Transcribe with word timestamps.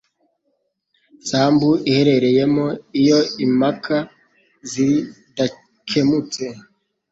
sambu 1.27 1.69
iherereyemo 1.93 2.65
Iyo 3.01 3.19
impaka 3.45 3.97
zidakemutse 4.71 6.43